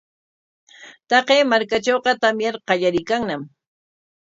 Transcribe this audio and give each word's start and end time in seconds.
Taqay 1.09 1.41
markatrawqa 1.51 2.11
tamyar 2.21 2.55
qallariykanñam. 2.67 3.41